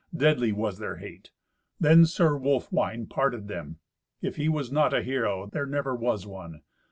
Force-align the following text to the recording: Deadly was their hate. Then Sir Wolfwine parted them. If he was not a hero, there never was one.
Deadly 0.17 0.51
was 0.51 0.79
their 0.79 0.95
hate. 0.95 1.29
Then 1.79 2.07
Sir 2.07 2.35
Wolfwine 2.35 3.05
parted 3.07 3.47
them. 3.47 3.77
If 4.19 4.35
he 4.37 4.49
was 4.49 4.71
not 4.71 4.95
a 4.95 5.03
hero, 5.03 5.45
there 5.45 5.67
never 5.67 5.95
was 5.95 6.25
one. 6.25 6.63